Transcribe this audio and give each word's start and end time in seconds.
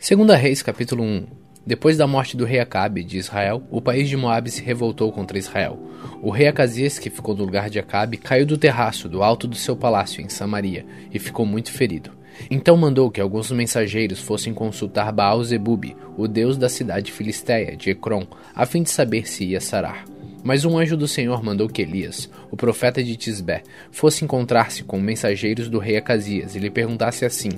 Segunda 0.00 0.34
Reis, 0.34 0.62
capítulo 0.62 1.04
1. 1.04 1.26
Depois 1.66 1.98
da 1.98 2.06
morte 2.06 2.34
do 2.34 2.46
rei 2.46 2.58
Acabe 2.58 3.04
de 3.04 3.18
Israel, 3.18 3.62
o 3.70 3.82
país 3.82 4.08
de 4.08 4.16
Moabe 4.16 4.50
se 4.50 4.62
revoltou 4.62 5.12
contra 5.12 5.36
Israel. 5.36 5.78
O 6.22 6.30
rei 6.30 6.48
Acasias, 6.48 6.98
que 6.98 7.10
ficou 7.10 7.36
no 7.36 7.44
lugar 7.44 7.68
de 7.68 7.78
Acabe, 7.78 8.16
caiu 8.16 8.46
do 8.46 8.56
terraço 8.56 9.10
do 9.10 9.22
alto 9.22 9.46
do 9.46 9.56
seu 9.56 9.76
palácio 9.76 10.22
em 10.22 10.28
Samaria 10.30 10.86
e 11.12 11.18
ficou 11.18 11.44
muito 11.44 11.70
ferido. 11.70 12.12
Então 12.50 12.78
mandou 12.78 13.10
que 13.10 13.20
alguns 13.20 13.50
mensageiros 13.50 14.20
fossem 14.20 14.54
consultar 14.54 15.12
Baal-Zebub, 15.12 15.94
o 16.16 16.26
deus 16.26 16.56
da 16.56 16.70
cidade 16.70 17.12
filisteia 17.12 17.76
de 17.76 17.90
Ecrom, 17.90 18.26
a 18.54 18.64
fim 18.64 18.82
de 18.82 18.90
saber 18.90 19.28
se 19.28 19.44
ia 19.44 19.60
sarar. 19.60 20.06
Mas 20.42 20.64
um 20.64 20.78
anjo 20.78 20.96
do 20.96 21.06
Senhor 21.06 21.44
mandou 21.44 21.68
que 21.68 21.82
Elias, 21.82 22.30
o 22.50 22.56
profeta 22.56 23.04
de 23.04 23.16
Tisbé, 23.16 23.62
fosse 23.90 24.24
encontrar-se 24.24 24.82
com 24.82 24.98
mensageiros 24.98 25.68
do 25.68 25.78
rei 25.78 25.98
Acasias 25.98 26.56
e 26.56 26.58
lhe 26.58 26.70
perguntasse 26.70 27.26
assim: 27.26 27.50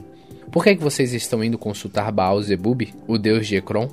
por 0.53 0.63
que, 0.63 0.71
é 0.71 0.77
que 0.77 0.83
vocês 0.83 1.15
estão 1.15 1.43
indo 1.43 1.57
consultar 1.57 2.13
Baal 2.13 2.41
Zebub, 2.43 2.83
o 3.09 3.17
deus 3.17 3.47
de 3.47 3.57
Ecrom? 3.57 3.89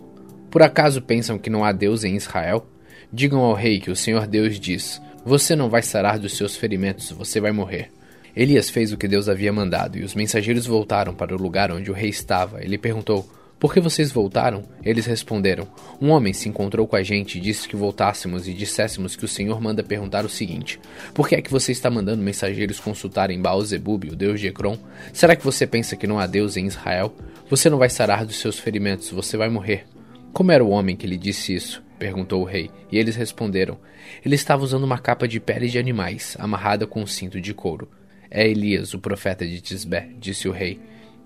Por 0.51 0.61
acaso 0.61 1.01
pensam 1.01 1.39
que 1.39 1.49
não 1.49 1.63
há 1.63 1.71
Deus 1.71 2.03
em 2.03 2.17
Israel? 2.17 2.67
Digam 3.13 3.39
ao 3.39 3.53
rei 3.53 3.79
que 3.79 3.89
o 3.89 3.95
Senhor 3.95 4.27
Deus 4.27 4.59
diz: 4.59 5.01
Você 5.23 5.55
não 5.55 5.69
vai 5.69 5.81
sarar 5.81 6.19
dos 6.19 6.35
seus 6.35 6.57
ferimentos, 6.57 7.11
você 7.11 7.39
vai 7.39 7.53
morrer. 7.53 7.89
Elias 8.35 8.69
fez 8.69 8.91
o 8.91 8.97
que 8.97 9.07
Deus 9.07 9.29
havia 9.29 9.53
mandado, 9.53 9.97
e 9.97 10.03
os 10.03 10.13
mensageiros 10.13 10.65
voltaram 10.65 11.15
para 11.15 11.33
o 11.33 11.41
lugar 11.41 11.71
onde 11.71 11.89
o 11.89 11.93
rei 11.93 12.09
estava. 12.09 12.61
Ele 12.61 12.77
perguntou: 12.77 13.25
por 13.59 13.73
que 13.73 13.81
vocês 13.81 14.09
voltaram? 14.09 14.63
Eles 14.81 15.05
responderam: 15.05 15.67
Um 16.01 16.11
homem 16.11 16.31
se 16.31 16.47
encontrou 16.47 16.87
com 16.87 16.95
a 16.95 17.03
gente 17.03 17.37
e 17.37 17.41
disse 17.41 17.67
que 17.67 17.75
voltássemos 17.75 18.47
e 18.47 18.53
disséssemos 18.53 19.17
que 19.17 19.25
o 19.25 19.27
Senhor 19.27 19.59
manda 19.59 19.83
perguntar 19.83 20.23
o 20.23 20.29
seguinte: 20.29 20.79
Por 21.13 21.27
que 21.27 21.35
é 21.35 21.41
que 21.41 21.51
você 21.51 21.73
está 21.73 21.89
mandando 21.89 22.23
mensageiros 22.23 22.79
consultarem 22.79 23.41
Baal-Zebub, 23.41 24.05
o 24.05 24.15
deus 24.15 24.39
de 24.39 24.47
Ecrom? 24.47 24.77
Será 25.11 25.35
que 25.35 25.43
você 25.43 25.67
pensa 25.67 25.97
que 25.97 26.07
não 26.07 26.19
há 26.19 26.25
Deus 26.25 26.55
em 26.55 26.67
Israel? 26.67 27.13
Você 27.49 27.69
não 27.69 27.77
vai 27.77 27.89
sarar 27.89 28.25
dos 28.25 28.39
seus 28.39 28.57
ferimentos, 28.57 29.09
você 29.09 29.35
vai 29.35 29.49
morrer. 29.49 29.85
Como 30.31 30.51
era 30.51 30.63
o 30.63 30.69
homem 30.69 30.95
que 30.95 31.07
lhe 31.07 31.17
disse 31.17 31.53
isso? 31.53 31.83
perguntou 31.99 32.41
o 32.41 32.45
rei, 32.45 32.71
e 32.89 32.97
eles 32.97 33.17
responderam: 33.17 33.77
Ele 34.25 34.35
estava 34.35 34.63
usando 34.63 34.85
uma 34.85 34.97
capa 34.97 35.27
de 35.27 35.37
pele 35.37 35.67
de 35.67 35.77
animais, 35.77 36.37
amarrada 36.39 36.87
com 36.87 37.01
um 37.01 37.07
cinto 37.07 37.41
de 37.41 37.53
couro. 37.53 37.89
É 38.31 38.47
Elias, 38.47 38.93
o 38.93 38.99
profeta 38.99 39.45
de 39.45 39.59
Tisbé, 39.59 40.09
disse 40.17 40.47
o 40.47 40.51
rei. 40.51 40.79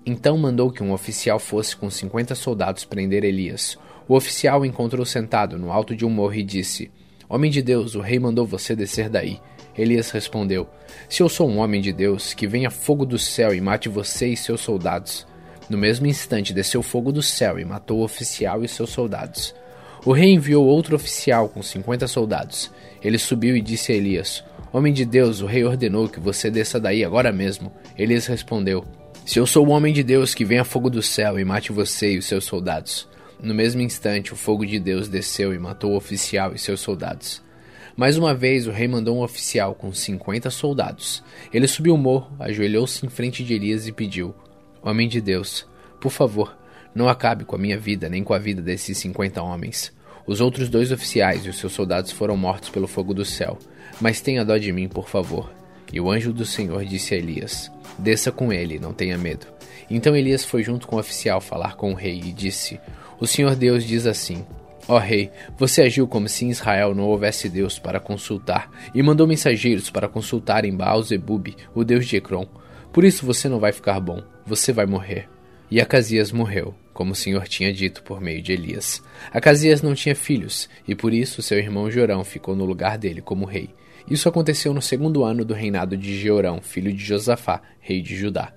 Então 0.06 0.36
mandou 0.36 0.70
que 0.70 0.82
um 0.82 0.92
oficial 0.92 1.38
fosse 1.38 1.74
com 1.74 1.88
cinquenta 1.88 2.34
soldados 2.34 2.84
prender 2.84 3.24
Elias. 3.24 3.78
O 4.06 4.14
oficial 4.14 4.64
encontrou 4.64 5.04
sentado 5.06 5.58
no 5.58 5.72
alto 5.72 5.96
de 5.96 6.04
um 6.04 6.10
morro 6.10 6.34
e 6.34 6.42
disse: 6.42 6.90
Homem 7.28 7.50
de 7.50 7.62
Deus, 7.62 7.94
o 7.94 8.00
rei 8.00 8.18
mandou 8.18 8.46
você 8.46 8.76
descer 8.76 9.08
daí. 9.08 9.40
Elias 9.76 10.10
respondeu: 10.10 10.68
Se 11.08 11.22
eu 11.22 11.28
sou 11.28 11.48
um 11.48 11.58
homem 11.58 11.80
de 11.80 11.90
Deus, 11.90 12.34
que 12.34 12.46
venha 12.46 12.70
fogo 12.70 13.06
do 13.06 13.18
céu 13.18 13.54
e 13.54 13.60
mate 13.60 13.88
você 13.88 14.28
e 14.28 14.36
seus 14.36 14.60
soldados. 14.60 15.26
No 15.70 15.78
mesmo 15.78 16.06
instante 16.06 16.52
desceu 16.52 16.82
fogo 16.82 17.10
do 17.10 17.22
céu 17.22 17.58
e 17.58 17.64
matou 17.64 18.00
o 18.00 18.04
oficial 18.04 18.62
e 18.62 18.68
seus 18.68 18.90
soldados. 18.90 19.54
O 20.04 20.12
rei 20.12 20.30
enviou 20.30 20.66
outro 20.66 20.94
oficial 20.94 21.48
com 21.48 21.62
cinquenta 21.62 22.06
soldados. 22.06 22.70
Ele 23.02 23.16
subiu 23.16 23.56
e 23.56 23.62
disse 23.62 23.90
a 23.90 23.94
Elias: 23.96 24.44
Homem 24.70 24.92
de 24.92 25.06
Deus, 25.06 25.40
o 25.40 25.46
rei 25.46 25.64
ordenou 25.64 26.10
que 26.10 26.20
você 26.20 26.50
desça 26.50 26.78
daí 26.78 27.02
agora 27.02 27.32
mesmo. 27.32 27.72
Elias 27.96 28.26
respondeu: 28.26 28.84
se 29.24 29.38
eu 29.38 29.46
sou 29.46 29.66
o 29.66 29.70
homem 29.70 29.92
de 29.92 30.02
Deus, 30.02 30.34
que 30.34 30.44
venha 30.44 30.64
fogo 30.64 30.90
do 30.90 31.00
céu 31.00 31.38
e 31.38 31.44
mate 31.44 31.72
você 31.72 32.12
e 32.12 32.18
os 32.18 32.26
seus 32.26 32.44
soldados. 32.44 33.08
No 33.42 33.54
mesmo 33.54 33.80
instante, 33.80 34.32
o 34.32 34.36
fogo 34.36 34.66
de 34.66 34.78
Deus 34.78 35.08
desceu 35.08 35.54
e 35.54 35.58
matou 35.58 35.92
o 35.92 35.96
oficial 35.96 36.54
e 36.54 36.58
seus 36.58 36.80
soldados. 36.80 37.42
Mais 37.96 38.18
uma 38.18 38.34
vez, 38.34 38.66
o 38.66 38.70
rei 38.70 38.86
mandou 38.86 39.16
um 39.16 39.22
oficial 39.22 39.74
com 39.74 39.92
cinquenta 39.92 40.50
soldados. 40.50 41.22
Ele 41.52 41.66
subiu 41.66 41.94
o 41.94 41.98
morro, 41.98 42.36
ajoelhou-se 42.38 43.04
em 43.06 43.08
frente 43.08 43.42
de 43.42 43.54
Elias 43.54 43.86
e 43.86 43.92
pediu: 43.92 44.34
Homem 44.82 45.08
de 45.08 45.20
Deus, 45.20 45.66
por 46.00 46.10
favor, 46.10 46.56
não 46.94 47.08
acabe 47.08 47.44
com 47.44 47.56
a 47.56 47.58
minha 47.58 47.78
vida 47.78 48.08
nem 48.08 48.22
com 48.22 48.34
a 48.34 48.38
vida 48.38 48.60
desses 48.60 48.98
cinquenta 48.98 49.42
homens. 49.42 49.92
Os 50.26 50.40
outros 50.40 50.68
dois 50.68 50.92
oficiais 50.92 51.46
e 51.46 51.48
os 51.48 51.58
seus 51.58 51.72
soldados 51.72 52.10
foram 52.10 52.36
mortos 52.36 52.68
pelo 52.68 52.86
fogo 52.86 53.14
do 53.14 53.24
céu. 53.24 53.58
Mas 54.00 54.20
tenha 54.20 54.44
dó 54.44 54.56
de 54.58 54.72
mim, 54.72 54.88
por 54.88 55.08
favor. 55.08 55.50
E 55.94 56.00
o 56.00 56.10
anjo 56.10 56.32
do 56.32 56.44
Senhor 56.44 56.84
disse 56.84 57.14
a 57.14 57.16
Elias: 57.16 57.70
Desça 57.96 58.32
com 58.32 58.52
ele, 58.52 58.80
não 58.80 58.92
tenha 58.92 59.16
medo. 59.16 59.46
Então 59.88 60.16
Elias 60.16 60.44
foi 60.44 60.64
junto 60.64 60.88
com 60.88 60.96
o 60.96 60.98
oficial 60.98 61.40
falar 61.40 61.76
com 61.76 61.92
o 61.92 61.94
rei 61.94 62.18
e 62.18 62.32
disse: 62.32 62.80
O 63.20 63.28
Senhor 63.28 63.54
Deus 63.54 63.84
diz 63.84 64.04
assim: 64.04 64.44
Ó 64.88 64.98
rei, 64.98 65.30
você 65.56 65.82
agiu 65.82 66.08
como 66.08 66.28
se 66.28 66.44
em 66.44 66.50
Israel 66.50 66.96
não 66.96 67.04
houvesse 67.04 67.48
Deus 67.48 67.78
para 67.78 68.00
consultar, 68.00 68.68
e 68.92 69.00
mandou 69.04 69.24
mensageiros 69.24 69.88
para 69.88 70.08
consultarem 70.08 70.74
Baal-Zebub, 70.74 71.54
o 71.72 71.84
deus 71.84 72.06
de 72.06 72.16
Ecrom. 72.16 72.46
Por 72.92 73.04
isso 73.04 73.24
você 73.24 73.48
não 73.48 73.60
vai 73.60 73.70
ficar 73.70 74.00
bom, 74.00 74.20
você 74.44 74.72
vai 74.72 74.86
morrer. 74.86 75.28
E 75.70 75.80
Acasias 75.80 76.32
morreu, 76.32 76.74
como 76.92 77.12
o 77.12 77.16
Senhor 77.16 77.46
tinha 77.46 77.72
dito 77.72 78.02
por 78.02 78.20
meio 78.20 78.42
de 78.42 78.52
Elias. 78.52 79.00
Acasias 79.32 79.80
não 79.80 79.94
tinha 79.94 80.16
filhos, 80.16 80.68
e 80.88 80.94
por 80.96 81.14
isso 81.14 81.40
seu 81.40 81.56
irmão 81.56 81.88
Jorão 81.88 82.24
ficou 82.24 82.56
no 82.56 82.64
lugar 82.64 82.98
dele 82.98 83.20
como 83.20 83.44
rei. 83.44 83.70
Isso 84.08 84.28
aconteceu 84.28 84.74
no 84.74 84.82
segundo 84.82 85.24
ano 85.24 85.44
do 85.44 85.54
reinado 85.54 85.96
de 85.96 86.18
Jeorão, 86.18 86.60
filho 86.60 86.92
de 86.92 87.02
Josafá, 87.02 87.62
rei 87.80 88.02
de 88.02 88.14
Judá. 88.14 88.52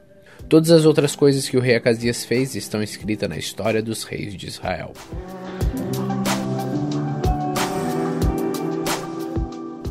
Todas 0.50 0.72
as 0.72 0.86
outras 0.86 1.16
coisas 1.16 1.48
que 1.48 1.56
o 1.56 1.62
rei 1.62 1.76
Acasias 1.76 2.26
fez 2.26 2.54
estão 2.56 2.84
escritas 2.84 3.30
na 3.30 3.38
história 3.38 3.82
dos 3.82 4.04
reis 4.04 4.36
de 4.36 4.48
Israel. 4.48 4.92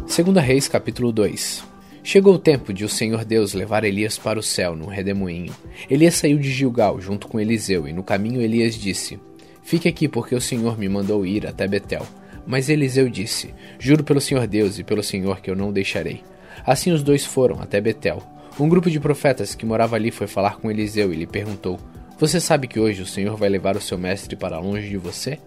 Segunda 0.06 0.40
Reis, 0.40 0.68
capítulo 0.68 1.10
2 1.12 1.76
Chegou 2.02 2.34
o 2.34 2.38
tempo 2.38 2.72
de 2.72 2.84
o 2.84 2.88
Senhor 2.88 3.24
Deus 3.24 3.52
levar 3.52 3.82
Elias 3.82 4.16
para 4.16 4.38
o 4.38 4.42
céu 4.42 4.76
num 4.76 4.86
redemoinho. 4.86 5.52
Elias 5.90 6.14
saiu 6.14 6.38
de 6.38 6.52
Gilgal 6.52 7.00
junto 7.00 7.26
com 7.26 7.40
Eliseu, 7.40 7.88
e 7.88 7.92
no 7.92 8.04
caminho 8.04 8.40
Elias 8.40 8.76
disse: 8.76 9.18
Fique 9.62 9.88
aqui, 9.88 10.06
porque 10.06 10.32
o 10.32 10.40
Senhor 10.40 10.78
me 10.78 10.88
mandou 10.88 11.26
ir 11.26 11.46
até 11.46 11.66
Betel. 11.66 12.06
Mas 12.46 12.68
Eliseu 12.68 13.08
disse: 13.08 13.54
Juro 13.78 14.04
pelo 14.04 14.20
Senhor 14.20 14.46
Deus 14.46 14.78
e 14.78 14.84
pelo 14.84 15.02
Senhor 15.02 15.40
que 15.40 15.50
eu 15.50 15.56
não 15.56 15.70
o 15.70 15.72
deixarei. 15.72 16.22
Assim 16.64 16.92
os 16.92 17.02
dois 17.02 17.24
foram 17.24 17.60
até 17.60 17.80
Betel. 17.80 18.22
Um 18.58 18.68
grupo 18.68 18.90
de 18.90 19.00
profetas 19.00 19.54
que 19.54 19.66
morava 19.66 19.96
ali 19.96 20.10
foi 20.10 20.26
falar 20.26 20.56
com 20.56 20.70
Eliseu 20.70 21.12
e 21.12 21.16
lhe 21.16 21.26
perguntou: 21.26 21.78
Você 22.18 22.40
sabe 22.40 22.66
que 22.66 22.80
hoje 22.80 23.02
o 23.02 23.06
Senhor 23.06 23.36
vai 23.36 23.48
levar 23.48 23.76
o 23.76 23.80
seu 23.80 23.98
mestre 23.98 24.36
para 24.36 24.58
longe 24.58 24.88
de 24.88 24.96
você? 24.96 25.38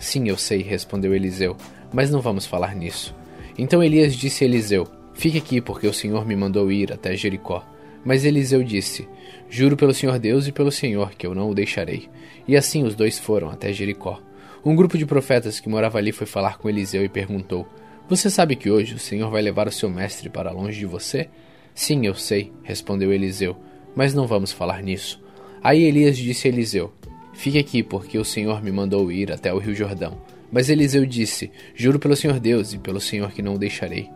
Sim, 0.00 0.28
eu 0.28 0.36
sei, 0.36 0.62
respondeu 0.62 1.14
Eliseu, 1.14 1.56
mas 1.92 2.10
não 2.10 2.20
vamos 2.20 2.46
falar 2.46 2.74
nisso. 2.74 3.14
Então 3.56 3.84
Elias 3.84 4.14
disse 4.14 4.42
a 4.42 4.46
Eliseu: 4.46 4.88
Fique 5.14 5.38
aqui, 5.38 5.60
porque 5.60 5.86
o 5.86 5.92
Senhor 5.92 6.26
me 6.26 6.34
mandou 6.34 6.72
ir 6.72 6.92
até 6.92 7.14
Jericó. 7.14 7.64
Mas 8.04 8.24
Eliseu 8.24 8.64
disse: 8.64 9.06
Juro 9.48 9.76
pelo 9.76 9.92
Senhor 9.92 10.18
Deus 10.18 10.46
e 10.46 10.52
pelo 10.52 10.72
Senhor 10.72 11.10
que 11.10 11.26
eu 11.26 11.34
não 11.34 11.50
o 11.50 11.54
deixarei. 11.54 12.08
E 12.48 12.56
assim 12.56 12.84
os 12.84 12.94
dois 12.94 13.18
foram 13.18 13.50
até 13.50 13.72
Jericó. 13.72 14.20
Um 14.62 14.76
grupo 14.76 14.98
de 14.98 15.06
profetas 15.06 15.58
que 15.58 15.70
morava 15.70 15.96
ali 15.96 16.12
foi 16.12 16.26
falar 16.26 16.58
com 16.58 16.68
Eliseu 16.68 17.02
e 17.02 17.08
perguntou: 17.08 17.66
Você 18.10 18.28
sabe 18.28 18.56
que 18.56 18.70
hoje 18.70 18.94
o 18.94 18.98
Senhor 18.98 19.30
vai 19.30 19.40
levar 19.40 19.66
o 19.66 19.72
seu 19.72 19.88
mestre 19.88 20.28
para 20.28 20.52
longe 20.52 20.78
de 20.78 20.84
você? 20.84 21.30
Sim, 21.74 22.04
eu 22.04 22.14
sei, 22.14 22.52
respondeu 22.62 23.10
Eliseu, 23.10 23.56
mas 23.96 24.12
não 24.12 24.26
vamos 24.26 24.52
falar 24.52 24.82
nisso. 24.82 25.18
Aí 25.62 25.82
Elias 25.84 26.18
disse 26.18 26.46
a 26.46 26.50
Eliseu: 26.50 26.92
Fique 27.32 27.58
aqui, 27.58 27.82
porque 27.82 28.18
o 28.18 28.24
Senhor 28.24 28.62
me 28.62 28.70
mandou 28.70 29.10
ir 29.10 29.32
até 29.32 29.52
o 29.52 29.58
rio 29.58 29.74
Jordão. 29.74 30.20
Mas 30.52 30.68
Eliseu 30.68 31.06
disse: 31.06 31.50
Juro 31.74 31.98
pelo 31.98 32.14
Senhor 32.14 32.38
Deus 32.38 32.74
e 32.74 32.78
pelo 32.78 33.00
Senhor 33.00 33.32
que 33.32 33.40
não 33.40 33.54
o 33.54 33.58
deixarei. 33.58 34.10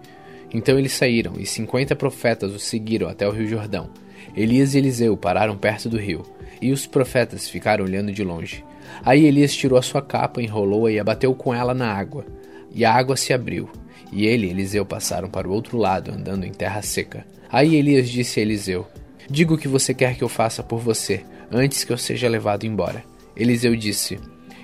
Então 0.52 0.78
eles 0.78 0.92
saíram, 0.92 1.34
e 1.38 1.46
cinquenta 1.46 1.96
profetas 1.96 2.52
o 2.52 2.58
seguiram 2.58 3.08
até 3.08 3.26
o 3.26 3.32
rio 3.32 3.46
Jordão. 3.46 3.88
Elias 4.36 4.74
e 4.74 4.78
Eliseu 4.78 5.16
pararam 5.16 5.56
perto 5.56 5.88
do 5.88 5.98
rio, 5.98 6.22
e 6.60 6.72
os 6.72 6.86
profetas 6.86 7.48
ficaram 7.48 7.84
olhando 7.84 8.12
de 8.12 8.24
longe. 8.24 8.64
Aí 9.04 9.24
Elias 9.24 9.54
tirou 9.54 9.78
a 9.78 9.82
sua 9.82 10.02
capa, 10.02 10.42
enrolou-a 10.42 10.90
e 10.90 10.98
abateu 10.98 11.34
com 11.34 11.54
ela 11.54 11.74
na 11.74 11.92
água. 11.92 12.24
E 12.72 12.84
a 12.84 12.92
água 12.92 13.16
se 13.16 13.32
abriu. 13.32 13.68
E 14.12 14.26
ele 14.26 14.46
e 14.46 14.50
Eliseu 14.50 14.84
passaram 14.84 15.28
para 15.28 15.48
o 15.48 15.52
outro 15.52 15.76
lado, 15.78 16.10
andando 16.12 16.44
em 16.44 16.52
terra 16.52 16.82
seca. 16.82 17.26
Aí 17.50 17.76
Elias 17.76 18.08
disse 18.08 18.40
a 18.40 18.42
Eliseu: 18.42 18.86
Diga 19.28 19.54
o 19.54 19.58
que 19.58 19.68
você 19.68 19.94
quer 19.94 20.16
que 20.16 20.24
eu 20.24 20.28
faça 20.28 20.62
por 20.62 20.80
você, 20.80 21.24
antes 21.50 21.84
que 21.84 21.92
eu 21.92 21.98
seja 21.98 22.28
levado 22.28 22.64
embora. 22.64 23.04
Eliseu 23.36 23.74
disse: 23.74 24.18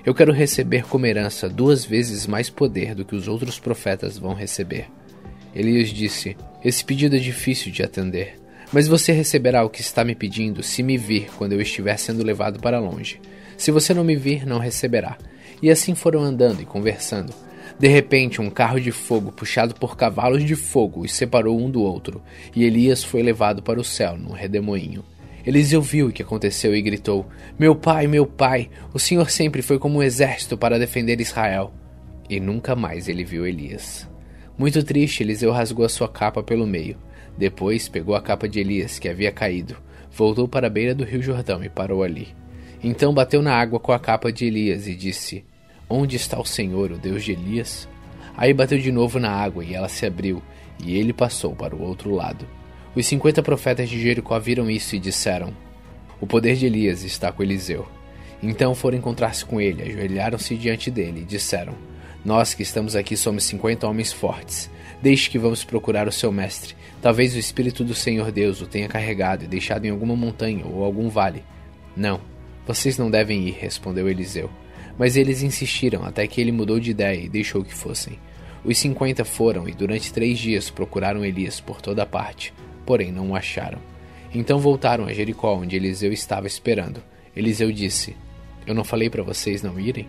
Eu 0.05 0.13
quero 0.13 0.31
receber 0.31 0.85
como 0.85 1.05
herança 1.05 1.49
duas 1.49 1.83
vezes 1.83 2.27
mais 2.27 2.49
poder 2.49 2.95
do 2.95 3.05
que 3.05 3.15
os 3.15 3.27
outros 3.27 3.59
profetas 3.59 4.17
vão 4.17 4.33
receber. 4.33 4.87
Elias 5.53 5.89
disse: 5.89 6.37
Esse 6.63 6.83
pedido 6.83 7.15
é 7.15 7.19
difícil 7.19 7.71
de 7.71 7.83
atender, 7.83 8.35
mas 8.71 8.87
você 8.87 9.11
receberá 9.11 9.63
o 9.63 9.69
que 9.69 9.81
está 9.81 10.03
me 10.03 10.15
pedindo 10.15 10.63
se 10.63 10.81
me 10.81 10.97
vir 10.97 11.29
quando 11.37 11.53
eu 11.53 11.61
estiver 11.61 11.97
sendo 11.97 12.23
levado 12.23 12.59
para 12.59 12.79
longe. 12.79 13.19
Se 13.57 13.71
você 13.71 13.93
não 13.93 14.03
me 14.03 14.15
vir, 14.15 14.45
não 14.45 14.59
receberá. 14.59 15.17
E 15.61 15.69
assim 15.69 15.93
foram 15.93 16.21
andando 16.21 16.61
e 16.61 16.65
conversando. 16.65 17.33
De 17.77 17.87
repente, 17.87 18.41
um 18.41 18.49
carro 18.49 18.79
de 18.79 18.91
fogo, 18.91 19.31
puxado 19.31 19.75
por 19.75 19.97
cavalos 19.97 20.43
de 20.43 20.55
fogo, 20.55 21.01
os 21.01 21.13
separou 21.13 21.59
um 21.59 21.69
do 21.69 21.81
outro, 21.81 22.21
e 22.55 22.63
Elias 22.63 23.03
foi 23.03 23.23
levado 23.23 23.61
para 23.61 23.79
o 23.79 23.83
céu 23.83 24.17
num 24.17 24.31
redemoinho. 24.31 25.03
Eliseu 25.45 25.81
viu 25.81 26.07
o 26.07 26.11
que 26.11 26.21
aconteceu 26.21 26.75
e 26.75 26.81
gritou: 26.81 27.25
Meu 27.57 27.75
pai, 27.75 28.07
meu 28.07 28.25
pai, 28.25 28.69
o 28.93 28.99
Senhor 28.99 29.29
sempre 29.31 29.61
foi 29.61 29.79
como 29.79 29.97
um 29.97 30.03
exército 30.03 30.57
para 30.57 30.77
defender 30.77 31.19
Israel. 31.19 31.73
E 32.29 32.39
nunca 32.39 32.75
mais 32.75 33.07
ele 33.07 33.23
viu 33.23 33.45
Elias. 33.45 34.07
Muito 34.57 34.83
triste, 34.83 35.23
Eliseu 35.23 35.51
rasgou 35.51 35.85
a 35.85 35.89
sua 35.89 36.07
capa 36.07 36.43
pelo 36.43 36.67
meio. 36.67 36.97
Depois 37.37 37.87
pegou 37.87 38.15
a 38.15 38.21
capa 38.21 38.47
de 38.47 38.59
Elias, 38.59 38.99
que 38.99 39.09
havia 39.09 39.31
caído, 39.31 39.77
voltou 40.11 40.47
para 40.47 40.67
a 40.67 40.69
beira 40.69 40.93
do 40.93 41.03
rio 41.03 41.21
Jordão 41.21 41.63
e 41.63 41.69
parou 41.69 42.03
ali. 42.03 42.29
Então 42.83 43.13
bateu 43.13 43.41
na 43.41 43.53
água 43.53 43.79
com 43.79 43.91
a 43.91 43.99
capa 43.99 44.31
de 44.31 44.45
Elias 44.45 44.87
e 44.87 44.95
disse: 44.95 45.43
Onde 45.89 46.15
está 46.15 46.39
o 46.39 46.45
Senhor, 46.45 46.91
o 46.91 46.97
Deus 46.97 47.23
de 47.23 47.33
Elias? 47.33 47.87
Aí 48.35 48.53
bateu 48.53 48.79
de 48.79 48.91
novo 48.91 49.19
na 49.19 49.31
água 49.31 49.63
e 49.63 49.73
ela 49.73 49.89
se 49.89 50.05
abriu, 50.05 50.41
e 50.83 50.97
ele 50.97 51.13
passou 51.13 51.55
para 51.55 51.75
o 51.75 51.81
outro 51.81 52.11
lado. 52.11 52.47
Os 52.95 53.05
cinquenta 53.05 53.41
profetas 53.41 53.89
de 53.89 54.01
Jericó 54.01 54.37
viram 54.39 54.69
isso 54.69 54.95
e 54.95 54.99
disseram: 54.99 55.53
O 56.19 56.27
poder 56.27 56.55
de 56.55 56.65
Elias 56.65 57.03
está 57.03 57.31
com 57.31 57.43
Eliseu. 57.43 57.87
Então 58.43 58.73
foram 58.73 58.97
encontrar-se 58.97 59.45
com 59.45 59.61
ele, 59.61 59.83
ajoelharam-se 59.83 60.57
diante 60.57 60.89
dele 60.89 61.21
e 61.21 61.25
disseram: 61.25 61.73
Nós 62.25 62.53
que 62.53 62.63
estamos 62.63 62.95
aqui 62.95 63.15
somos 63.15 63.43
cinquenta 63.43 63.87
homens 63.87 64.11
fortes. 64.11 64.69
Deixe 65.01 65.29
que 65.29 65.39
vamos 65.39 65.63
procurar 65.63 66.07
o 66.07 66.11
seu 66.11 66.31
mestre. 66.31 66.75
Talvez 67.01 67.35
o 67.35 67.39
Espírito 67.39 67.83
do 67.83 67.95
Senhor 67.95 68.31
Deus 68.31 68.61
o 68.61 68.67
tenha 68.67 68.87
carregado 68.87 69.43
e 69.43 69.47
deixado 69.47 69.85
em 69.85 69.89
alguma 69.89 70.15
montanha 70.15 70.63
ou 70.65 70.83
algum 70.83 71.09
vale. 71.09 71.43
Não, 71.97 72.21
vocês 72.67 72.97
não 72.97 73.09
devem 73.09 73.47
ir, 73.47 73.57
respondeu 73.59 74.07
Eliseu. 74.07 74.49
Mas 74.97 75.17
eles 75.17 75.41
insistiram 75.41 76.03
até 76.05 76.27
que 76.27 76.39
ele 76.39 76.51
mudou 76.51 76.79
de 76.79 76.91
ideia 76.91 77.19
e 77.19 77.29
deixou 77.29 77.63
que 77.63 77.73
fossem. 77.73 78.19
Os 78.63 78.77
cinquenta 78.77 79.25
foram 79.25 79.67
e 79.67 79.71
durante 79.71 80.13
três 80.13 80.37
dias 80.37 80.69
procuraram 80.69 81.25
Elias 81.25 81.59
por 81.59 81.81
toda 81.81 82.05
parte, 82.05 82.53
porém 82.85 83.11
não 83.11 83.31
o 83.31 83.35
acharam. 83.35 83.79
Então 84.33 84.59
voltaram 84.59 85.05
a 85.05 85.13
Jericó, 85.13 85.55
onde 85.55 85.75
Eliseu 85.75 86.13
estava 86.13 86.45
esperando. 86.45 87.01
Eliseu 87.35 87.71
disse: 87.71 88.15
Eu 88.67 88.75
não 88.75 88.83
falei 88.83 89.09
para 89.09 89.23
vocês 89.23 89.63
não 89.63 89.79
irem? 89.79 90.07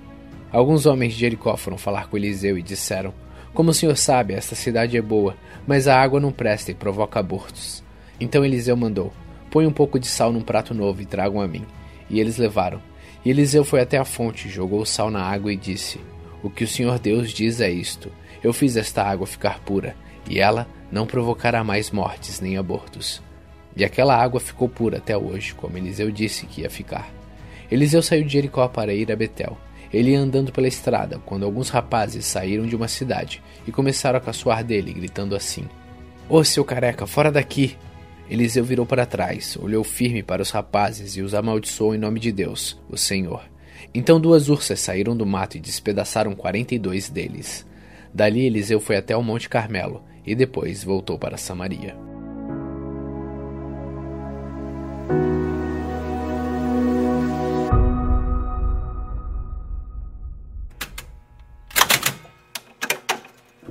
Alguns 0.50 0.84
homens 0.84 1.14
de 1.14 1.20
Jericó 1.20 1.56
foram 1.56 1.78
falar 1.78 2.08
com 2.08 2.16
Eliseu 2.18 2.58
e 2.58 2.62
disseram: 2.62 3.14
Como 3.54 3.70
o 3.70 3.74
senhor 3.74 3.96
sabe, 3.96 4.32
esta 4.32 4.54
cidade 4.54 4.96
é 4.96 5.02
boa, 5.02 5.36
mas 5.66 5.86
a 5.86 6.00
água 6.00 6.18
não 6.18 6.32
presta 6.32 6.70
e 6.70 6.74
provoca 6.74 7.20
abortos. 7.20 7.84
Então 8.18 8.44
Eliseu 8.44 8.76
mandou: 8.76 9.12
Põe 9.50 9.66
um 9.66 9.72
pouco 9.72 9.98
de 9.98 10.06
sal 10.06 10.32
num 10.32 10.40
prato 10.40 10.72
novo 10.72 11.02
e 11.02 11.06
tragam 11.06 11.40
a 11.40 11.46
mim. 11.46 11.66
E 12.08 12.18
eles 12.18 12.38
levaram. 12.38 12.80
E 13.24 13.30
Eliseu 13.30 13.64
foi 13.64 13.80
até 13.80 13.98
a 13.98 14.04
fonte, 14.04 14.48
jogou 14.48 14.80
o 14.80 14.86
sal 14.86 15.10
na 15.10 15.22
água 15.22 15.52
e 15.52 15.56
disse: 15.56 16.00
O 16.42 16.48
que 16.48 16.64
o 16.64 16.68
Senhor 16.68 16.98
Deus 16.98 17.30
diz 17.30 17.60
é 17.60 17.70
isto: 17.70 18.10
Eu 18.42 18.52
fiz 18.52 18.76
esta 18.76 19.02
água 19.02 19.26
ficar 19.26 19.60
pura, 19.60 19.94
e 20.28 20.40
ela 20.40 20.66
não 20.90 21.06
provocará 21.06 21.62
mais 21.62 21.90
mortes 21.90 22.40
nem 22.40 22.56
abortos. 22.56 23.22
E 23.76 23.84
aquela 23.84 24.16
água 24.16 24.40
ficou 24.40 24.68
pura 24.68 24.98
até 24.98 25.16
hoje, 25.16 25.54
como 25.54 25.76
Eliseu 25.76 26.10
disse 26.10 26.46
que 26.46 26.62
ia 26.62 26.70
ficar. 26.70 27.10
Eliseu 27.70 28.02
saiu 28.02 28.24
de 28.24 28.32
Jericó 28.32 28.68
para 28.68 28.92
ir 28.92 29.10
a 29.10 29.16
Betel. 29.16 29.56
Ele 29.92 30.12
ia 30.12 30.20
andando 30.20 30.52
pela 30.52 30.68
estrada 30.68 31.20
quando 31.26 31.44
alguns 31.44 31.68
rapazes 31.68 32.24
saíram 32.24 32.66
de 32.66 32.74
uma 32.74 32.88
cidade 32.88 33.42
e 33.66 33.72
começaram 33.72 34.18
a 34.18 34.20
caçoar 34.20 34.64
dele, 34.64 34.92
gritando 34.92 35.36
assim: 35.36 35.64
Ô 36.28 36.36
oh, 36.38 36.44
seu 36.44 36.64
careca, 36.64 37.06
fora 37.06 37.30
daqui! 37.30 37.76
Eliseu 38.30 38.64
virou 38.64 38.86
para 38.86 39.04
trás, 39.04 39.58
olhou 39.60 39.84
firme 39.84 40.22
para 40.22 40.40
os 40.40 40.50
rapazes 40.50 41.16
e 41.16 41.20
os 41.20 41.34
amaldiçoou 41.34 41.94
em 41.94 41.98
nome 41.98 42.18
de 42.18 42.32
Deus, 42.32 42.80
o 42.88 42.96
Senhor. 42.96 43.42
Então 43.92 44.18
duas 44.18 44.48
ursas 44.48 44.80
saíram 44.80 45.14
do 45.14 45.26
mato 45.26 45.56
e 45.56 45.60
despedaçaram 45.60 46.34
quarenta 46.34 46.74
e 46.74 46.78
dois 46.78 47.10
deles. 47.10 47.66
Dali 48.14 48.46
Eliseu 48.46 48.80
foi 48.80 48.96
até 48.96 49.14
o 49.14 49.22
Monte 49.22 49.48
Carmelo 49.48 50.02
e 50.24 50.34
depois 50.34 50.82
voltou 50.82 51.18
para 51.18 51.36
Samaria. 51.36 52.11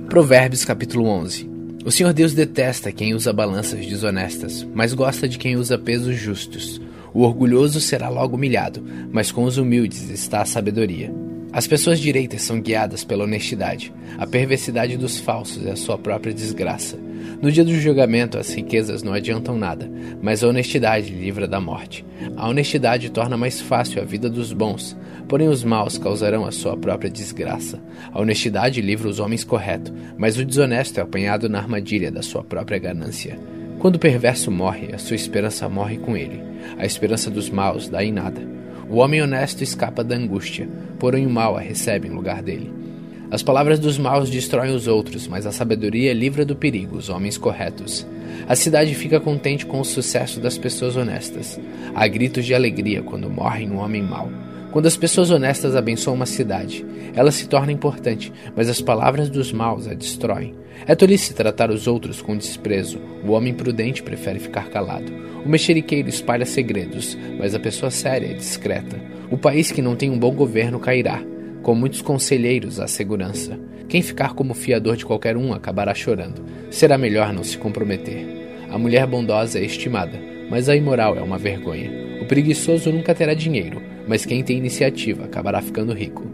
Provérbios 0.08 0.64
capítulo 0.64 1.06
11 1.06 1.50
o 1.84 1.90
Senhor 1.90 2.12
Deus 2.12 2.32
detesta 2.32 2.92
quem 2.92 3.12
usa 3.12 3.32
balanças 3.32 3.84
desonestas, 3.84 4.66
mas 4.72 4.94
gosta 4.94 5.28
de 5.28 5.36
quem 5.36 5.56
usa 5.56 5.76
pesos 5.76 6.16
justos. 6.16 6.80
O 7.12 7.22
orgulhoso 7.22 7.80
será 7.80 8.08
logo 8.08 8.36
humilhado, 8.36 8.82
mas 9.10 9.32
com 9.32 9.42
os 9.42 9.58
humildes 9.58 10.08
está 10.08 10.42
a 10.42 10.46
sabedoria. 10.46 11.12
As 11.52 11.66
pessoas 11.66 11.98
direitas 11.98 12.42
são 12.42 12.60
guiadas 12.60 13.02
pela 13.02 13.24
honestidade. 13.24 13.92
A 14.16 14.26
perversidade 14.26 14.96
dos 14.96 15.18
falsos 15.18 15.66
é 15.66 15.72
a 15.72 15.76
sua 15.76 15.98
própria 15.98 16.32
desgraça. 16.32 16.96
No 17.42 17.50
dia 17.50 17.64
do 17.64 17.74
julgamento, 17.74 18.38
as 18.38 18.54
riquezas 18.54 19.02
não 19.02 19.12
adiantam 19.12 19.58
nada, 19.58 19.90
mas 20.22 20.44
a 20.44 20.48
honestidade 20.48 21.12
livra 21.12 21.48
da 21.48 21.60
morte. 21.60 22.04
A 22.36 22.48
honestidade 22.48 23.10
torna 23.10 23.36
mais 23.36 23.60
fácil 23.60 24.00
a 24.00 24.04
vida 24.04 24.30
dos 24.30 24.52
bons, 24.52 24.96
porém 25.28 25.48
os 25.48 25.64
maus 25.64 25.98
causarão 25.98 26.46
a 26.46 26.52
sua 26.52 26.76
própria 26.76 27.10
desgraça. 27.10 27.82
A 28.12 28.20
honestidade 28.20 28.80
livra 28.80 29.08
os 29.08 29.18
homens 29.18 29.42
corretos, 29.42 29.92
mas 30.16 30.38
o 30.38 30.44
desonesto 30.44 31.00
é 31.00 31.02
apanhado 31.02 31.48
na 31.48 31.58
armadilha 31.58 32.12
da 32.12 32.22
sua 32.22 32.44
própria 32.44 32.78
ganância. 32.78 33.36
Quando 33.80 33.96
o 33.96 33.98
perverso 33.98 34.48
morre, 34.48 34.94
a 34.94 34.98
sua 34.98 35.16
esperança 35.16 35.68
morre 35.68 35.96
com 35.96 36.16
ele. 36.16 36.40
A 36.78 36.86
esperança 36.86 37.28
dos 37.28 37.50
maus 37.50 37.88
dá 37.88 38.04
em 38.04 38.12
nada. 38.12 38.40
O 38.88 38.98
homem 38.98 39.20
honesto 39.20 39.64
escapa 39.64 40.04
da 40.04 40.14
angústia, 40.14 40.68
porém 40.96 41.26
o 41.26 41.30
mal 41.30 41.56
a 41.56 41.60
recebe 41.60 42.06
em 42.06 42.12
lugar 42.12 42.40
dele. 42.40 42.81
As 43.32 43.42
palavras 43.42 43.78
dos 43.78 43.96
maus 43.96 44.28
destroem 44.28 44.74
os 44.74 44.86
outros, 44.86 45.26
mas 45.26 45.46
a 45.46 45.52
sabedoria 45.52 46.12
livra 46.12 46.44
do 46.44 46.54
perigo 46.54 46.98
os 46.98 47.08
homens 47.08 47.38
corretos. 47.38 48.06
A 48.46 48.54
cidade 48.54 48.94
fica 48.94 49.18
contente 49.18 49.64
com 49.64 49.80
o 49.80 49.84
sucesso 49.86 50.38
das 50.38 50.58
pessoas 50.58 50.96
honestas. 50.96 51.58
Há 51.94 52.06
gritos 52.08 52.44
de 52.44 52.54
alegria 52.54 53.00
quando 53.00 53.30
morre 53.30 53.66
um 53.66 53.78
homem 53.78 54.02
mau. 54.02 54.30
Quando 54.70 54.84
as 54.84 54.98
pessoas 54.98 55.30
honestas 55.30 55.74
abençoam 55.74 56.14
uma 56.14 56.26
cidade, 56.26 56.84
ela 57.14 57.32
se 57.32 57.48
torna 57.48 57.72
importante, 57.72 58.30
mas 58.54 58.68
as 58.68 58.82
palavras 58.82 59.30
dos 59.30 59.50
maus 59.50 59.88
a 59.88 59.94
destroem. 59.94 60.54
É 60.86 60.94
tolice 60.94 61.32
tratar 61.32 61.70
os 61.70 61.86
outros 61.86 62.20
com 62.20 62.36
desprezo. 62.36 63.00
O 63.26 63.32
homem 63.32 63.54
prudente 63.54 64.02
prefere 64.02 64.40
ficar 64.40 64.68
calado. 64.68 65.10
O 65.42 65.48
mexeriqueiro 65.48 66.06
espalha 66.06 66.44
segredos, 66.44 67.16
mas 67.38 67.54
a 67.54 67.58
pessoa 67.58 67.90
séria 67.90 68.26
é 68.26 68.34
discreta. 68.34 69.00
O 69.30 69.38
país 69.38 69.72
que 69.72 69.80
não 69.80 69.96
tem 69.96 70.10
um 70.10 70.18
bom 70.18 70.34
governo 70.34 70.78
cairá 70.78 71.31
com 71.62 71.74
muitos 71.74 72.02
conselheiros 72.02 72.80
à 72.80 72.86
segurança. 72.86 73.58
Quem 73.88 74.02
ficar 74.02 74.34
como 74.34 74.54
fiador 74.54 74.96
de 74.96 75.06
qualquer 75.06 75.36
um 75.36 75.52
acabará 75.52 75.94
chorando. 75.94 76.42
Será 76.70 76.98
melhor 76.98 77.32
não 77.32 77.44
se 77.44 77.56
comprometer. 77.58 78.26
A 78.70 78.78
mulher 78.78 79.06
bondosa 79.06 79.58
é 79.58 79.64
estimada, 79.64 80.18
mas 80.50 80.68
a 80.68 80.74
imoral 80.74 81.16
é 81.16 81.20
uma 81.20 81.38
vergonha. 81.38 81.90
O 82.20 82.24
preguiçoso 82.24 82.90
nunca 82.90 83.14
terá 83.14 83.34
dinheiro, 83.34 83.82
mas 84.08 84.24
quem 84.24 84.42
tem 84.42 84.56
iniciativa 84.56 85.24
acabará 85.24 85.60
ficando 85.60 85.92
rico. 85.92 86.31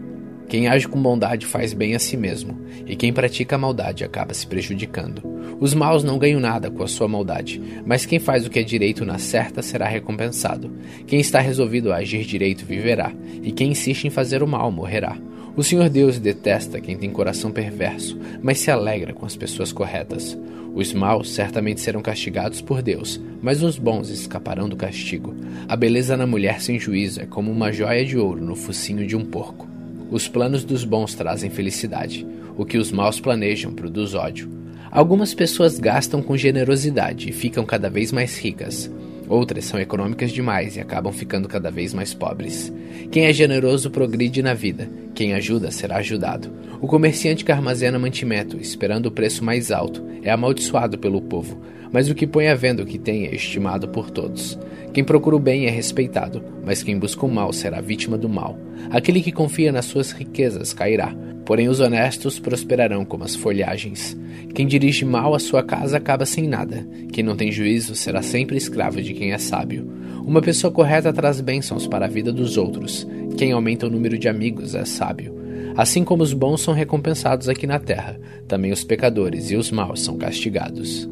Quem 0.49 0.67
age 0.67 0.87
com 0.87 0.99
bondade 0.99 1.45
faz 1.45 1.73
bem 1.73 1.93
a 1.93 1.99
si 1.99 2.17
mesmo, 2.17 2.59
e 2.87 2.95
quem 2.95 3.13
pratica 3.13 3.55
a 3.55 3.59
maldade 3.59 4.03
acaba 4.03 4.33
se 4.33 4.47
prejudicando. 4.47 5.21
Os 5.59 5.75
maus 5.75 6.03
não 6.03 6.17
ganham 6.17 6.39
nada 6.39 6.71
com 6.71 6.81
a 6.81 6.87
sua 6.87 7.07
maldade, 7.07 7.61
mas 7.85 8.03
quem 8.03 8.17
faz 8.17 8.47
o 8.47 8.49
que 8.49 8.57
é 8.57 8.63
direito 8.63 9.05
na 9.05 9.19
certa 9.19 9.61
será 9.61 9.87
recompensado. 9.87 10.71
Quem 11.05 11.19
está 11.19 11.39
resolvido 11.39 11.93
a 11.93 11.97
agir 11.97 12.25
direito 12.25 12.65
viverá, 12.65 13.13
e 13.43 13.51
quem 13.51 13.69
insiste 13.69 14.05
em 14.05 14.09
fazer 14.09 14.41
o 14.41 14.47
mal 14.47 14.71
morrerá. 14.71 15.15
O 15.55 15.63
Senhor 15.63 15.87
Deus 15.87 16.17
detesta 16.17 16.81
quem 16.81 16.97
tem 16.97 17.11
coração 17.11 17.51
perverso, 17.51 18.17
mas 18.41 18.57
se 18.57 18.71
alegra 18.71 19.13
com 19.13 19.27
as 19.27 19.35
pessoas 19.35 19.71
corretas. 19.71 20.35
Os 20.73 20.91
maus 20.93 21.29
certamente 21.29 21.79
serão 21.79 22.01
castigados 22.01 22.59
por 22.59 22.81
Deus, 22.81 23.21
mas 23.39 23.61
os 23.61 23.77
bons 23.77 24.09
escaparão 24.09 24.67
do 24.67 24.75
castigo. 24.75 25.35
A 25.67 25.75
beleza 25.75 26.17
na 26.17 26.25
mulher 26.25 26.59
sem 26.59 26.79
juízo 26.79 27.21
é 27.21 27.27
como 27.27 27.51
uma 27.51 27.71
joia 27.71 28.03
de 28.03 28.17
ouro 28.17 28.43
no 28.43 28.55
focinho 28.55 29.05
de 29.05 29.15
um 29.15 29.23
porco. 29.23 29.68
Os 30.11 30.27
planos 30.27 30.63
dos 30.63 30.83
bons 30.83 31.13
trazem 31.13 31.49
felicidade. 31.49 32.25
O 32.57 32.65
que 32.65 32.77
os 32.77 32.91
maus 32.91 33.19
planejam 33.19 33.71
produz 33.71 34.13
ódio. 34.13 34.49
Algumas 34.91 35.33
pessoas 35.33 35.77
gastam 35.77 36.21
com 36.21 36.35
generosidade 36.35 37.29
e 37.29 37.31
ficam 37.31 37.63
cada 37.63 37.89
vez 37.89 38.11
mais 38.11 38.37
ricas. 38.39 38.89
Outras 39.27 39.65
são 39.65 39.79
econômicas 39.79 40.31
demais 40.31 40.75
e 40.75 40.79
acabam 40.79 41.13
ficando 41.13 41.47
cada 41.47 41.69
vez 41.69 41.93
mais 41.93 42.15
pobres. 42.15 42.73
Quem 43.11 43.25
é 43.25 43.33
generoso 43.33 43.91
progride 43.91 44.41
na 44.41 44.55
vida, 44.55 44.89
quem 45.19 45.33
ajuda 45.33 45.69
será 45.69 45.97
ajudado. 45.97 46.49
O 46.79 46.87
comerciante 46.87 47.43
que 47.43 47.51
armazena 47.51 47.99
mantimento, 47.99 48.55
esperando 48.55 49.07
o 49.07 49.11
preço 49.11 49.43
mais 49.43 49.69
alto, 49.69 50.01
é 50.23 50.31
amaldiçoado 50.31 50.97
pelo 50.97 51.21
povo, 51.21 51.61
mas 51.91 52.09
o 52.09 52.15
que 52.15 52.25
põe 52.25 52.47
à 52.47 52.55
venda 52.55 52.83
o 52.83 52.85
que 52.85 52.97
tem 52.97 53.25
é 53.25 53.35
estimado 53.35 53.89
por 53.89 54.09
todos. 54.09 54.57
Quem 54.93 55.03
procura 55.03 55.35
o 55.35 55.39
bem 55.39 55.65
é 55.65 55.69
respeitado, 55.69 56.41
mas 56.65 56.81
quem 56.81 56.97
busca 56.97 57.25
o 57.25 57.29
mal 57.29 57.51
será 57.51 57.81
vítima 57.81 58.17
do 58.17 58.29
mal. 58.29 58.57
Aquele 58.91 59.21
que 59.21 59.33
confia 59.33 59.73
nas 59.73 59.83
suas 59.83 60.13
riquezas 60.13 60.71
cairá, 60.71 61.13
porém 61.49 61.67
os 61.67 61.79
honestos 61.79 62.37
prosperarão 62.37 63.03
como 63.03 63.23
as 63.23 63.33
folhagens. 63.33 64.15
Quem 64.53 64.67
dirige 64.67 65.03
mal 65.03 65.33
a 65.33 65.39
sua 65.39 65.63
casa 65.63 65.97
acaba 65.97 66.23
sem 66.23 66.47
nada. 66.47 66.87
Quem 67.11 67.23
não 67.23 67.35
tem 67.35 67.51
juízo 67.51 67.95
será 67.95 68.21
sempre 68.21 68.55
escravo 68.55 69.01
de 69.01 69.15
quem 69.15 69.31
é 69.33 69.37
sábio. 69.39 69.91
Uma 70.23 70.43
pessoa 70.43 70.71
correta 70.71 71.11
traz 71.11 71.41
bênçãos 71.41 71.87
para 71.87 72.05
a 72.05 72.07
vida 72.07 72.31
dos 72.31 72.55
outros. 72.55 73.07
Quem 73.35 73.51
aumenta 73.51 73.87
o 73.87 73.89
número 73.89 74.15
de 74.15 74.29
amigos 74.29 74.75
é 74.75 74.85
sábio. 74.85 75.35
Assim 75.75 76.03
como 76.03 76.21
os 76.21 76.33
bons 76.33 76.61
são 76.61 76.71
recompensados 76.71 77.49
aqui 77.49 77.65
na 77.65 77.79
terra, 77.79 78.19
também 78.47 78.71
os 78.71 78.83
pecadores 78.83 79.49
e 79.49 79.55
os 79.55 79.71
maus 79.71 80.03
são 80.03 80.19
castigados. 80.19 81.09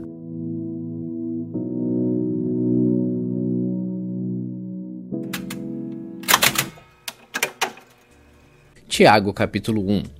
Tiago 8.87 9.33
capítulo 9.33 9.81
1 9.89 10.16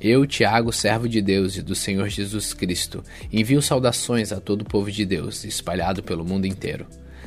Eu, 0.00 0.26
Tiago, 0.26 0.72
servo 0.72 1.06
de 1.06 1.20
Deus 1.20 1.58
e 1.58 1.62
do 1.62 1.74
Senhor 1.74 2.08
Jesus 2.08 2.54
Cristo, 2.54 3.04
envio 3.30 3.60
saudações 3.60 4.32
a 4.32 4.40
todo 4.40 4.62
o 4.62 4.64
povo 4.64 4.90
de 4.90 5.04
Deus, 5.04 5.44
espalhado 5.44 6.02
pelo 6.02 6.24
mundo 6.24 6.46
inteiro. 6.46 6.86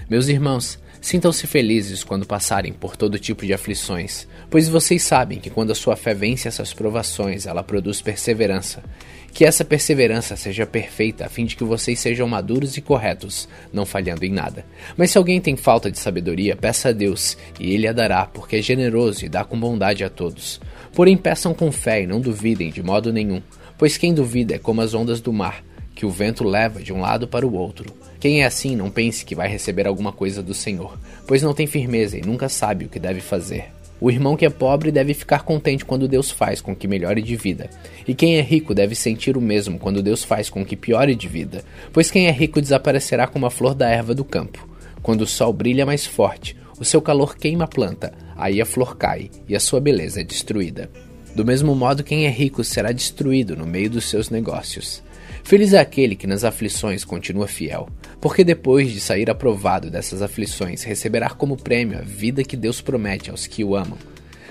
Meus 0.09 0.27
irmãos, 0.27 0.79
sintam-se 0.99 1.45
felizes 1.45 2.03
quando 2.03 2.25
passarem 2.25 2.73
por 2.73 2.97
todo 2.97 3.19
tipo 3.19 3.45
de 3.45 3.53
aflições, 3.53 4.27
pois 4.49 4.67
vocês 4.67 5.03
sabem 5.03 5.39
que 5.39 5.51
quando 5.51 5.69
a 5.69 5.75
sua 5.75 5.95
fé 5.95 6.15
vence 6.15 6.47
essas 6.47 6.73
provações, 6.73 7.45
ela 7.45 7.61
produz 7.61 8.01
perseverança. 8.01 8.83
Que 9.31 9.45
essa 9.45 9.63
perseverança 9.63 10.35
seja 10.35 10.65
perfeita, 10.65 11.25
a 11.25 11.29
fim 11.29 11.45
de 11.45 11.55
que 11.55 11.63
vocês 11.63 11.99
sejam 11.99 12.27
maduros 12.27 12.75
e 12.77 12.81
corretos, 12.81 13.47
não 13.71 13.85
falhando 13.85 14.25
em 14.25 14.31
nada. 14.31 14.65
Mas 14.97 15.11
se 15.11 15.17
alguém 15.17 15.39
tem 15.39 15.55
falta 15.55 15.91
de 15.91 15.99
sabedoria, 15.99 16.55
peça 16.55 16.89
a 16.89 16.91
Deus, 16.91 17.37
e 17.59 17.73
ele 17.73 17.87
a 17.87 17.93
dará, 17.93 18.25
porque 18.25 18.57
é 18.57 18.61
generoso 18.61 19.25
e 19.25 19.29
dá 19.29 19.43
com 19.43 19.59
bondade 19.59 20.03
a 20.03 20.09
todos. 20.09 20.59
Porém, 20.93 21.17
peçam 21.17 21.53
com 21.53 21.71
fé 21.71 22.03
e 22.03 22.07
não 22.07 22.21
duvidem 22.21 22.69
de 22.69 22.83
modo 22.83 23.11
nenhum, 23.11 23.41
pois 23.77 23.97
quem 23.97 24.13
duvida 24.13 24.55
é 24.55 24.59
como 24.59 24.81
as 24.81 24.93
ondas 24.93 25.19
do 25.19 25.33
mar, 25.33 25.63
que 25.95 26.05
o 26.05 26.09
vento 26.09 26.43
leva 26.43 26.81
de 26.81 26.93
um 26.93 27.01
lado 27.01 27.27
para 27.27 27.45
o 27.45 27.53
outro. 27.53 27.93
Quem 28.19 28.41
é 28.41 28.45
assim, 28.45 28.75
não 28.75 28.89
pense 28.89 29.25
que 29.25 29.35
vai 29.35 29.47
receber 29.47 29.87
alguma 29.87 30.11
coisa 30.11 30.41
do 30.41 30.53
Senhor, 30.53 30.97
pois 31.27 31.41
não 31.41 31.53
tem 31.53 31.67
firmeza 31.67 32.17
e 32.17 32.21
nunca 32.21 32.47
sabe 32.47 32.85
o 32.85 32.89
que 32.89 32.99
deve 32.99 33.21
fazer. 33.21 33.65
O 33.99 34.11
irmão 34.11 34.35
que 34.35 34.45
é 34.45 34.49
pobre 34.49 34.91
deve 34.91 35.13
ficar 35.13 35.43
contente 35.43 35.85
quando 35.85 36.07
Deus 36.07 36.29
faz 36.29 36.59
com 36.59 36.75
que 36.75 36.87
melhore 36.87 37.21
de 37.21 37.35
vida. 37.35 37.69
E 38.07 38.13
quem 38.13 38.35
é 38.35 38.41
rico 38.41 38.73
deve 38.73 38.95
sentir 38.95 39.37
o 39.37 39.41
mesmo 39.41 39.79
quando 39.79 40.03
Deus 40.03 40.23
faz 40.23 40.49
com 40.49 40.65
que 40.65 40.75
piore 40.75 41.15
de 41.15 41.27
vida, 41.27 41.63
pois 41.91 42.11
quem 42.11 42.27
é 42.27 42.31
rico 42.31 42.59
desaparecerá 42.59 43.27
como 43.27 43.45
a 43.45 43.49
flor 43.49 43.73
da 43.73 43.89
erva 43.89 44.13
do 44.13 44.25
campo. 44.25 44.67
Quando 45.01 45.21
o 45.21 45.27
sol 45.27 45.53
brilha 45.53 45.85
mais 45.85 46.05
forte, 46.05 46.55
o 46.79 46.85
seu 46.85 47.01
calor 47.01 47.35
queima 47.35 47.65
a 47.65 47.67
planta, 47.67 48.13
aí 48.35 48.61
a 48.61 48.65
flor 48.65 48.97
cai 48.97 49.29
e 49.47 49.55
a 49.55 49.59
sua 49.59 49.79
beleza 49.79 50.21
é 50.21 50.23
destruída. 50.23 50.89
Do 51.35 51.45
mesmo 51.45 51.75
modo, 51.75 52.03
quem 52.03 52.25
é 52.25 52.29
rico 52.29 52.63
será 52.63 52.91
destruído 52.91 53.55
no 53.55 53.65
meio 53.65 53.89
dos 53.89 54.09
seus 54.09 54.29
negócios. 54.29 55.01
Feliz 55.43 55.73
é 55.73 55.79
aquele 55.79 56.15
que 56.15 56.27
nas 56.27 56.43
aflições 56.43 57.03
continua 57.03 57.47
fiel, 57.47 57.89
porque 58.21 58.43
depois 58.43 58.91
de 58.91 58.99
sair 58.99 59.29
aprovado 59.29 59.89
dessas 59.89 60.21
aflições, 60.21 60.83
receberá 60.83 61.29
como 61.29 61.57
prêmio 61.57 61.97
a 61.97 62.01
vida 62.01 62.43
que 62.43 62.55
Deus 62.55 62.81
promete 62.81 63.29
aos 63.29 63.47
que 63.47 63.63
o 63.63 63.75
amam. 63.75 63.97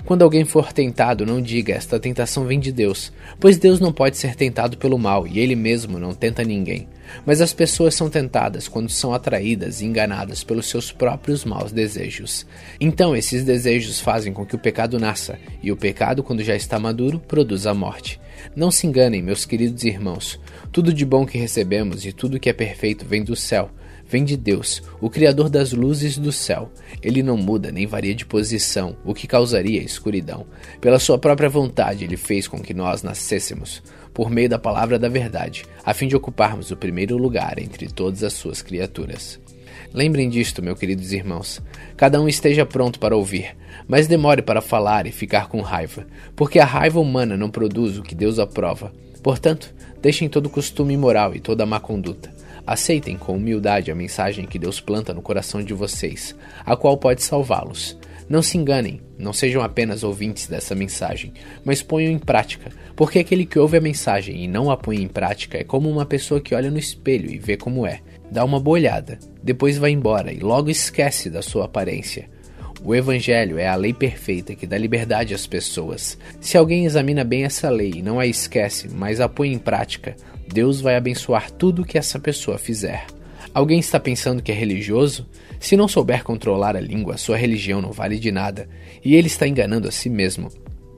Quando 0.05 0.21
alguém 0.21 0.43
for 0.43 0.73
tentado, 0.73 1.25
não 1.25 1.41
diga 1.41 1.73
esta 1.73 1.99
tentação 1.99 2.45
vem 2.45 2.59
de 2.59 2.71
Deus, 2.71 3.11
pois 3.39 3.57
Deus 3.57 3.79
não 3.79 3.93
pode 3.93 4.17
ser 4.17 4.35
tentado 4.35 4.77
pelo 4.77 4.99
mal 4.99 5.25
e 5.25 5.39
ele 5.39 5.55
mesmo 5.55 5.97
não 5.97 6.13
tenta 6.13 6.43
ninguém. 6.43 6.87
Mas 7.25 7.41
as 7.41 7.53
pessoas 7.53 7.95
são 7.95 8.09
tentadas 8.09 8.67
quando 8.67 8.89
são 8.89 9.13
atraídas 9.13 9.81
e 9.81 9.85
enganadas 9.85 10.43
pelos 10.43 10.67
seus 10.67 10.91
próprios 10.91 11.45
maus 11.45 11.71
desejos. 11.71 12.45
Então, 12.79 13.15
esses 13.15 13.43
desejos 13.43 13.99
fazem 13.99 14.33
com 14.33 14.45
que 14.45 14.55
o 14.55 14.59
pecado 14.59 14.99
nasça, 14.99 15.39
e 15.61 15.71
o 15.71 15.77
pecado, 15.77 16.23
quando 16.23 16.43
já 16.43 16.55
está 16.55 16.79
maduro, 16.79 17.19
produz 17.19 17.65
a 17.67 17.73
morte. 17.73 18.19
Não 18.55 18.71
se 18.71 18.87
enganem, 18.87 19.21
meus 19.21 19.45
queridos 19.45 19.83
irmãos. 19.83 20.39
Tudo 20.71 20.93
de 20.93 21.05
bom 21.05 21.25
que 21.25 21.37
recebemos 21.37 22.05
e 22.05 22.11
tudo 22.11 22.39
que 22.39 22.49
é 22.49 22.53
perfeito 22.53 23.05
vem 23.05 23.23
do 23.23 23.35
céu 23.35 23.69
vem 24.13 24.23
de 24.23 24.37
Deus, 24.37 24.83
o 25.01 25.09
Criador 25.09 25.49
das 25.49 25.71
luzes 25.71 26.19
do 26.19 26.31
céu. 26.31 26.71
Ele 27.01 27.23
não 27.23 27.35
muda 27.35 27.71
nem 27.71 27.87
varia 27.87 28.13
de 28.13 28.25
posição, 28.25 28.95
o 29.03 29.11
que 29.11 29.25
causaria 29.27 29.81
escuridão. 29.81 30.45
Pela 30.79 30.99
sua 30.99 31.17
própria 31.17 31.49
vontade, 31.49 32.03
ele 32.03 32.17
fez 32.17 32.47
com 32.47 32.59
que 32.59 32.75
nós 32.75 33.01
nascêssemos, 33.01 33.81
por 34.13 34.29
meio 34.29 34.49
da 34.49 34.59
palavra 34.59 34.99
da 34.99 35.09
verdade, 35.09 35.65
a 35.83 35.93
fim 35.93 36.07
de 36.07 36.15
ocuparmos 36.15 36.71
o 36.71 36.77
primeiro 36.77 37.17
lugar 37.17 37.57
entre 37.57 37.87
todas 37.87 38.23
as 38.23 38.33
suas 38.33 38.61
criaturas. 38.61 39.39
Lembrem 39.93 40.29
disto, 40.29 40.61
meus 40.61 40.79
queridos 40.79 41.11
irmãos. 41.11 41.61
Cada 41.95 42.19
um 42.19 42.27
esteja 42.27 42.65
pronto 42.65 42.99
para 42.99 43.15
ouvir, 43.15 43.55
mas 43.87 44.07
demore 44.07 44.41
para 44.41 44.61
falar 44.61 45.05
e 45.05 45.11
ficar 45.11 45.47
com 45.47 45.61
raiva, 45.61 46.05
porque 46.35 46.59
a 46.59 46.65
raiva 46.65 46.99
humana 46.99 47.37
não 47.37 47.49
produz 47.49 47.97
o 47.97 48.03
que 48.03 48.15
Deus 48.15 48.39
aprova. 48.39 48.91
Portanto, 49.21 49.73
deixem 50.01 50.27
todo 50.27 50.49
costume 50.49 50.93
imoral 50.93 51.35
e 51.35 51.39
toda 51.39 51.65
má 51.65 51.79
conduta. 51.79 52.33
Aceitem 52.65 53.17
com 53.17 53.35
humildade 53.35 53.91
a 53.91 53.95
mensagem 53.95 54.45
que 54.45 54.57
Deus 54.57 54.79
planta 54.79 55.13
no 55.13 55.21
coração 55.21 55.61
de 55.61 55.73
vocês, 55.73 56.35
a 56.65 56.75
qual 56.75 56.97
pode 56.97 57.21
salvá-los. 57.21 57.97
Não 58.29 58.41
se 58.41 58.57
enganem, 58.57 59.01
não 59.17 59.33
sejam 59.33 59.61
apenas 59.61 60.03
ouvintes 60.03 60.47
dessa 60.47 60.73
mensagem, 60.73 61.33
mas 61.63 61.81
ponham 61.81 62.11
em 62.11 62.19
prática, 62.19 62.71
porque 62.95 63.19
aquele 63.19 63.45
que 63.45 63.59
ouve 63.59 63.77
a 63.77 63.81
mensagem 63.81 64.43
e 64.43 64.47
não 64.47 64.71
a 64.71 64.77
põe 64.77 65.01
em 65.01 65.07
prática 65.07 65.57
é 65.57 65.63
como 65.63 65.89
uma 65.89 66.05
pessoa 66.05 66.41
que 66.41 66.55
olha 66.55 66.71
no 66.71 66.79
espelho 66.79 67.29
e 67.29 67.37
vê 67.37 67.57
como 67.57 67.85
é, 67.85 68.01
dá 68.31 68.43
uma 68.43 68.59
boa 68.59 68.75
olhada, 68.75 69.19
depois 69.41 69.77
vai 69.77 69.91
embora 69.91 70.31
e 70.31 70.39
logo 70.39 70.69
esquece 70.69 71.29
da 71.29 71.41
sua 71.41 71.65
aparência. 71.65 72.29
O 72.85 72.93
Evangelho 72.93 73.57
é 73.57 73.67
a 73.67 73.75
lei 73.75 73.93
perfeita 73.93 74.55
que 74.55 74.67
dá 74.67 74.77
liberdade 74.77 75.33
às 75.33 75.47
pessoas. 75.47 76.17
Se 76.41 76.57
alguém 76.57 76.85
examina 76.85 77.23
bem 77.23 77.45
essa 77.45 77.69
lei 77.69 77.93
e 77.95 78.01
não 78.01 78.19
a 78.19 78.27
esquece, 78.27 78.89
mas 78.89 79.21
a 79.21 79.29
põe 79.29 79.53
em 79.53 79.57
prática, 79.57 80.17
Deus 80.51 80.81
vai 80.81 80.97
abençoar 80.97 81.49
tudo 81.49 81.85
que 81.85 81.97
essa 81.97 82.19
pessoa 82.19 82.57
fizer. 82.57 83.05
Alguém 83.53 83.79
está 83.79 83.99
pensando 83.99 84.41
que 84.41 84.51
é 84.51 84.55
religioso? 84.55 85.27
Se 85.59 85.77
não 85.77 85.87
souber 85.87 86.23
controlar 86.23 86.75
a 86.75 86.81
língua, 86.81 87.17
sua 87.17 87.37
religião 87.37 87.81
não 87.81 87.91
vale 87.91 88.17
de 88.17 88.31
nada, 88.31 88.67
e 89.05 89.15
ele 89.15 89.27
está 89.27 89.47
enganando 89.47 89.87
a 89.87 89.91
si 89.91 90.09
mesmo. 90.09 90.49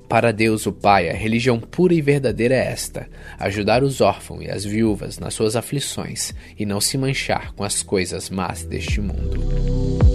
Para 0.08 0.32
Deus, 0.32 0.66
o 0.66 0.72
Pai, 0.72 1.10
a 1.10 1.14
religião 1.14 1.60
pura 1.60 1.94
e 1.94 2.02
verdadeira 2.02 2.56
é 2.56 2.68
esta: 2.68 3.10
ajudar 3.38 3.84
os 3.84 4.00
órfãos 4.00 4.44
e 4.44 4.50
as 4.50 4.64
viúvas 4.64 5.20
nas 5.20 5.34
suas 5.34 5.56
aflições 5.56 6.34
e 6.58 6.66
não 6.66 6.80
se 6.80 6.98
manchar 6.98 7.54
com 7.54 7.64
as 7.64 7.84
coisas 7.84 8.30
más 8.30 8.64
deste 8.64 9.02
mundo. 9.02 10.15